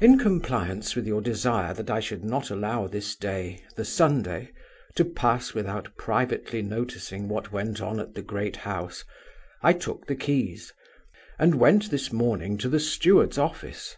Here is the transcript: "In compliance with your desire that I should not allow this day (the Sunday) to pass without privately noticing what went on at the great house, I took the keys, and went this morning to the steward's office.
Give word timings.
"In 0.00 0.18
compliance 0.18 0.94
with 0.94 1.06
your 1.06 1.22
desire 1.22 1.72
that 1.72 1.88
I 1.88 1.98
should 1.98 2.22
not 2.22 2.50
allow 2.50 2.86
this 2.86 3.16
day 3.16 3.64
(the 3.74 3.86
Sunday) 3.86 4.50
to 4.96 5.02
pass 5.06 5.54
without 5.54 5.96
privately 5.96 6.60
noticing 6.60 7.26
what 7.26 7.52
went 7.52 7.80
on 7.80 7.98
at 7.98 8.12
the 8.12 8.20
great 8.22 8.56
house, 8.68 9.06
I 9.62 9.72
took 9.72 10.08
the 10.08 10.14
keys, 10.14 10.74
and 11.38 11.54
went 11.54 11.90
this 11.90 12.12
morning 12.12 12.58
to 12.58 12.68
the 12.68 12.78
steward's 12.78 13.38
office. 13.38 13.96